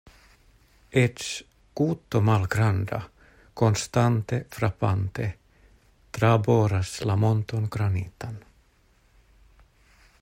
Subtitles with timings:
[1.01, 1.25] Eĉ
[1.81, 2.99] guto malgranda,
[3.63, 5.29] konstante frapante,
[6.19, 8.43] traboras la monton granitan.